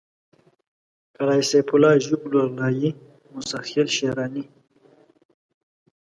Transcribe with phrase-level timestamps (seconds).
[1.15, 2.89] قلعه سيف الله ژوب لورلايي
[3.31, 4.43] موسی خېل شېراني